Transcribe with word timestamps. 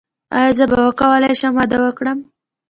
ایا 0.37 0.51
زه 0.57 0.63
به 0.71 0.77
وکولی 0.87 1.33
شم 1.39 1.53
واده 1.57 1.77
وکړم؟ 1.81 2.19